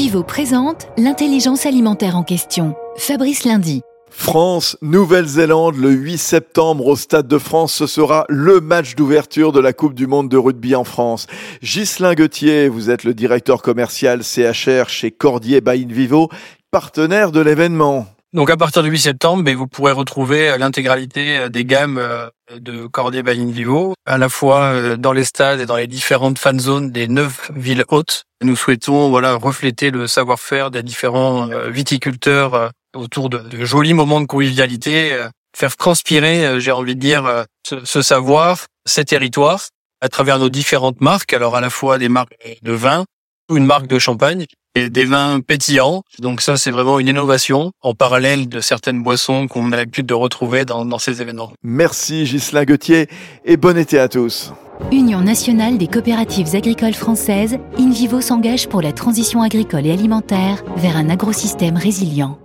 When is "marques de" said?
42.08-42.72